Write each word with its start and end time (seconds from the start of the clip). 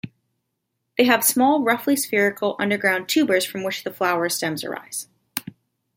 They 0.97 1.03
have 1.03 1.23
small, 1.23 1.61
roughly 1.61 1.95
spherical, 1.95 2.55
underground 2.57 3.07
tubers 3.07 3.45
from 3.45 3.61
which 3.61 3.83
the 3.83 3.93
flower 3.93 4.29
stems 4.29 4.63
arise. 4.63 5.07